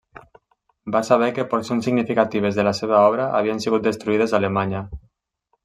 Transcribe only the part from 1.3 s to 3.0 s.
que porcions significatives de la seva